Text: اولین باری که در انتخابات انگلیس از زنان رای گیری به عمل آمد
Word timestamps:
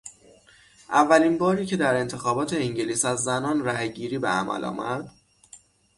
اولین 0.89 1.37
باری 1.37 1.65
که 1.65 1.77
در 1.77 1.95
انتخابات 1.95 2.53
انگلیس 2.53 3.05
از 3.05 3.23
زنان 3.23 3.59
رای 3.65 3.93
گیری 3.93 4.17
به 4.17 4.27
عمل 4.27 4.63
آمد 4.65 5.11